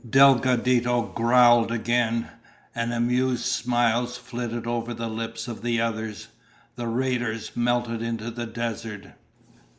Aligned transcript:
Delgadito 0.09 1.11
growled 1.13 1.71
again, 1.71 2.27
and 2.73 2.91
amused 2.91 3.45
smiles 3.45 4.17
flitted 4.17 4.65
over 4.65 4.95
the 4.95 5.07
lips 5.07 5.47
of 5.47 5.61
the 5.61 5.79
others. 5.79 6.29
The 6.75 6.87
raiders 6.87 7.51
melted 7.55 8.01
into 8.01 8.31
the 8.31 8.47
desert. 8.47 9.09